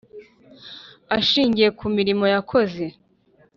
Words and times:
ishingiye 1.19 1.69
ku 1.77 1.85
mirimo 1.95 2.25
yakoze 2.33 2.83